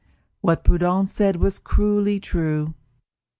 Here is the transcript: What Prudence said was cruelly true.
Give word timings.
What 0.39 0.63
Prudence 0.63 1.13
said 1.13 1.35
was 1.35 1.59
cruelly 1.59 2.19
true. 2.19 2.73